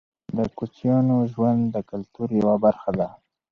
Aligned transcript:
د 0.35 0.37
کوچیانو 0.57 1.17
ژوند 1.31 1.61
د 1.73 1.77
کلتور 1.89 2.27
یوه 2.41 2.55
برخه 2.65 2.91
ده. 2.99 3.07